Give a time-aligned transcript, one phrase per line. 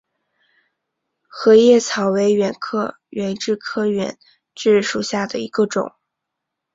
[1.27, 2.53] 合叶草为远
[3.39, 4.17] 志科远
[4.55, 5.93] 志属下的一个种。